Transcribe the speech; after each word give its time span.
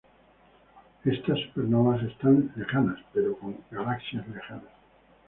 Estas 1.05 1.37
supernovas 1.41 2.01
están 2.01 2.51
lejanas, 2.55 2.97
pero 3.13 3.37
con 3.37 3.55
galaxias 3.69 4.27
lejanas. 4.29 4.73